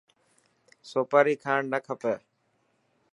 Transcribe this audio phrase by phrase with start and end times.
[0.91, 2.15] سوپاري کان نه کپي.